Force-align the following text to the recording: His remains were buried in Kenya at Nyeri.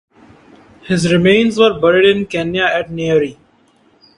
His 0.81 1.13
remains 1.13 1.59
were 1.59 1.79
buried 1.79 2.17
in 2.17 2.25
Kenya 2.25 2.63
at 2.63 2.89
Nyeri. 2.89 3.37